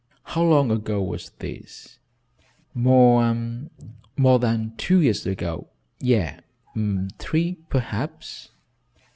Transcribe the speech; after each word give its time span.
"How 0.23 0.41
long 0.41 0.71
ago 0.71 0.99
was 1.03 1.29
this?" 1.37 1.99
"More 2.73 3.69
more 4.17 4.39
than 4.39 4.73
two 4.75 4.99
years 4.99 5.27
ago 5.27 5.67
yes, 5.99 6.41
three 7.19 7.57
perhaps." 7.69 8.49